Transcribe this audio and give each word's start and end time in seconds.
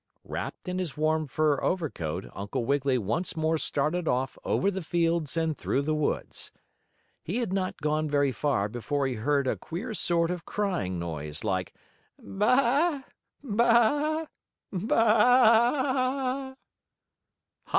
Wrapped 0.23 0.67
in 0.67 0.79
his 0.79 0.97
warm 0.97 1.27
fur 1.27 1.61
overcoat, 1.61 2.25
Uncle 2.33 2.65
Wiggily 2.65 2.97
once 2.97 3.37
more 3.37 3.59
started 3.59 4.07
off 4.07 4.35
over 4.43 4.71
the 4.71 4.81
fields 4.81 5.37
and 5.37 5.55
through 5.55 5.83
the 5.83 5.93
woods. 5.93 6.51
He 7.21 7.37
had 7.37 7.53
not 7.53 7.77
gone 7.81 8.09
very 8.09 8.31
far 8.31 8.67
before 8.67 9.05
he 9.05 9.13
heard 9.13 9.45
a 9.45 9.55
queer 9.57 9.93
sort 9.93 10.31
of 10.31 10.43
crying 10.43 10.97
noise, 10.97 11.43
like: 11.43 11.75
"Baa! 12.17 13.03
Baa! 13.43 14.25
Baa!" 14.73 16.55